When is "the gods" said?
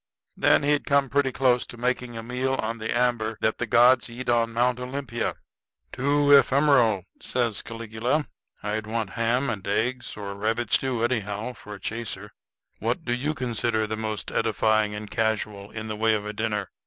3.59-4.09